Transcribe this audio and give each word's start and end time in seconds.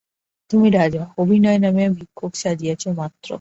তুমি 0.51 0.67
রাজা, 0.71 1.03
অভিনয়ে 1.17 1.59
নামিয়া 1.59 1.89
ভিক্ষুক 1.97 2.33
সাজিয়াছ 2.35 2.83
মাত্র। 2.99 3.29